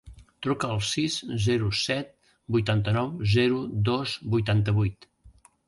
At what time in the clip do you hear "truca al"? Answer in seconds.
0.45-0.79